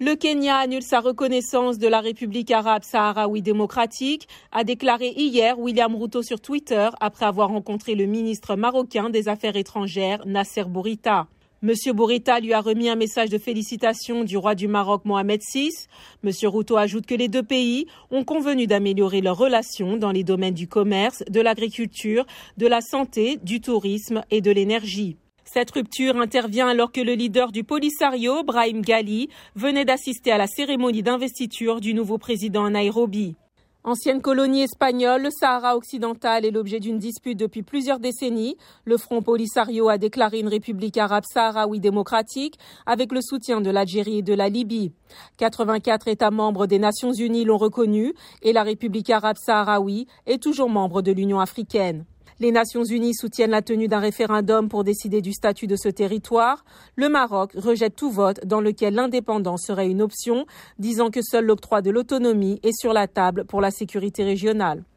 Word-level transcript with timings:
Le 0.00 0.14
Kenya 0.14 0.58
annule 0.58 0.84
sa 0.84 1.00
reconnaissance 1.00 1.76
de 1.76 1.88
la 1.88 2.00
République 2.00 2.52
arabe 2.52 2.84
saharaoui 2.84 3.42
démocratique, 3.42 4.28
a 4.52 4.62
déclaré 4.62 5.08
hier 5.16 5.58
William 5.58 5.92
Ruto 5.96 6.22
sur 6.22 6.40
Twitter 6.40 6.88
après 7.00 7.26
avoir 7.26 7.48
rencontré 7.48 7.96
le 7.96 8.06
ministre 8.06 8.54
marocain 8.54 9.10
des 9.10 9.26
Affaires 9.26 9.56
étrangères 9.56 10.24
Nasser 10.24 10.62
Bourita. 10.62 11.26
Monsieur 11.62 11.92
Bourita 11.92 12.38
lui 12.38 12.52
a 12.52 12.60
remis 12.60 12.88
un 12.88 12.94
message 12.94 13.28
de 13.28 13.38
félicitations 13.38 14.22
du 14.22 14.36
roi 14.36 14.54
du 14.54 14.68
Maroc 14.68 15.04
Mohamed 15.04 15.40
VI. 15.52 15.72
Monsieur 16.22 16.48
Ruto 16.48 16.76
ajoute 16.76 17.06
que 17.06 17.16
les 17.16 17.26
deux 17.26 17.42
pays 17.42 17.88
ont 18.12 18.22
convenu 18.22 18.68
d'améliorer 18.68 19.20
leurs 19.20 19.36
relations 19.36 19.96
dans 19.96 20.12
les 20.12 20.22
domaines 20.22 20.54
du 20.54 20.68
commerce, 20.68 21.24
de 21.28 21.40
l'agriculture, 21.40 22.24
de 22.56 22.68
la 22.68 22.82
santé, 22.82 23.40
du 23.42 23.60
tourisme 23.60 24.22
et 24.30 24.42
de 24.42 24.52
l'énergie. 24.52 25.16
Cette 25.50 25.70
rupture 25.70 26.16
intervient 26.18 26.68
alors 26.68 26.92
que 26.92 27.00
le 27.00 27.14
leader 27.14 27.52
du 27.52 27.64
Polisario, 27.64 28.42
Brahim 28.44 28.82
Ghali, 28.82 29.30
venait 29.56 29.86
d'assister 29.86 30.30
à 30.30 30.36
la 30.36 30.46
cérémonie 30.46 31.02
d'investiture 31.02 31.80
du 31.80 31.94
nouveau 31.94 32.18
président 32.18 32.68
Nairobi. 32.68 33.34
Ancienne 33.82 34.20
colonie 34.20 34.64
espagnole, 34.64 35.22
le 35.22 35.30
Sahara 35.30 35.74
occidental 35.74 36.44
est 36.44 36.50
l'objet 36.50 36.80
d'une 36.80 36.98
dispute 36.98 37.38
depuis 37.38 37.62
plusieurs 37.62 37.98
décennies. 37.98 38.58
Le 38.84 38.98
Front 38.98 39.22
Polisario 39.22 39.88
a 39.88 39.96
déclaré 39.96 40.40
une 40.40 40.48
république 40.48 40.98
arabe 40.98 41.24
saharaoui 41.26 41.80
démocratique 41.80 42.58
avec 42.84 43.10
le 43.10 43.22
soutien 43.22 43.62
de 43.62 43.70
l'Algérie 43.70 44.18
et 44.18 44.22
de 44.22 44.34
la 44.34 44.50
Libye. 44.50 44.92
84 45.38 46.08
États 46.08 46.30
membres 46.30 46.66
des 46.66 46.78
Nations 46.78 47.14
Unies 47.14 47.46
l'ont 47.46 47.56
reconnu 47.56 48.12
et 48.42 48.52
la 48.52 48.64
République 48.64 49.08
arabe 49.08 49.38
saharaoui 49.38 50.08
est 50.26 50.42
toujours 50.42 50.68
membre 50.68 51.00
de 51.00 51.12
l'Union 51.12 51.40
africaine. 51.40 52.04
Les 52.40 52.52
Nations 52.52 52.84
Unies 52.84 53.14
soutiennent 53.14 53.50
la 53.50 53.62
tenue 53.62 53.88
d'un 53.88 53.98
référendum 53.98 54.68
pour 54.68 54.84
décider 54.84 55.20
du 55.20 55.32
statut 55.32 55.66
de 55.66 55.74
ce 55.74 55.88
territoire. 55.88 56.64
Le 56.94 57.08
Maroc 57.08 57.50
rejette 57.56 57.96
tout 57.96 58.12
vote 58.12 58.46
dans 58.46 58.60
lequel 58.60 58.94
l'indépendance 58.94 59.64
serait 59.66 59.90
une 59.90 60.00
option, 60.00 60.46
disant 60.78 61.10
que 61.10 61.20
seul 61.20 61.46
l'octroi 61.46 61.82
de 61.82 61.90
l'autonomie 61.90 62.60
est 62.62 62.78
sur 62.78 62.92
la 62.92 63.08
table 63.08 63.44
pour 63.44 63.60
la 63.60 63.72
sécurité 63.72 64.22
régionale. 64.22 64.84